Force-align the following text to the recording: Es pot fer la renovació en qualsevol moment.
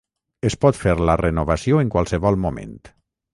Es 0.47 0.53
pot 0.63 0.79
fer 0.83 0.95
la 1.09 1.17
renovació 1.21 1.83
en 1.83 1.93
qualsevol 1.97 2.41
moment. 2.47 2.75